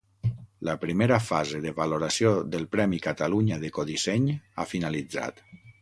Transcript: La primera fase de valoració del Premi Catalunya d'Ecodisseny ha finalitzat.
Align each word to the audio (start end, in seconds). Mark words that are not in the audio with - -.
La 0.69 0.73
primera 0.85 1.19
fase 1.25 1.59
de 1.65 1.73
valoració 1.81 2.33
del 2.55 2.65
Premi 2.77 3.01
Catalunya 3.07 3.61
d'Ecodisseny 3.67 4.29
ha 4.65 4.71
finalitzat. 4.77 5.49